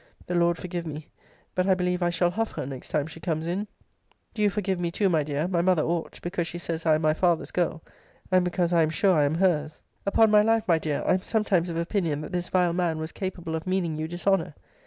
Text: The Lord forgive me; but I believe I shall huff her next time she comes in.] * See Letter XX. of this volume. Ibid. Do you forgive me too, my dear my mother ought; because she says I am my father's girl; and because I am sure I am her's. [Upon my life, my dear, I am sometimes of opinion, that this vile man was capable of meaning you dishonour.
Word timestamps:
The 0.25 0.33
Lord 0.33 0.57
forgive 0.57 0.87
me; 0.87 1.09
but 1.53 1.67
I 1.67 1.75
believe 1.75 2.01
I 2.01 2.09
shall 2.09 2.31
huff 2.31 2.53
her 2.53 2.65
next 2.65 2.87
time 2.87 3.05
she 3.05 3.19
comes 3.19 3.45
in.] 3.45 3.67
* 3.67 3.67
See 3.67 3.67
Letter 3.67 3.67
XX. 3.67 3.67
of 3.67 3.83
this 3.83 3.95
volume. 4.01 4.15
Ibid. 4.15 4.33
Do 4.33 4.41
you 4.41 4.49
forgive 4.75 4.79
me 4.79 4.91
too, 4.91 5.09
my 5.09 5.23
dear 5.23 5.47
my 5.47 5.61
mother 5.61 5.83
ought; 5.83 6.19
because 6.23 6.47
she 6.47 6.57
says 6.57 6.87
I 6.87 6.95
am 6.95 7.03
my 7.03 7.13
father's 7.13 7.51
girl; 7.51 7.83
and 8.31 8.43
because 8.43 8.73
I 8.73 8.81
am 8.81 8.89
sure 8.89 9.15
I 9.15 9.25
am 9.25 9.35
her's. 9.35 9.83
[Upon 10.07 10.31
my 10.31 10.41
life, 10.41 10.63
my 10.67 10.79
dear, 10.79 11.03
I 11.05 11.13
am 11.13 11.21
sometimes 11.21 11.69
of 11.69 11.77
opinion, 11.77 12.21
that 12.21 12.31
this 12.31 12.49
vile 12.49 12.73
man 12.73 12.97
was 12.97 13.11
capable 13.11 13.53
of 13.53 13.67
meaning 13.67 13.95
you 13.95 14.07
dishonour. 14.07 14.55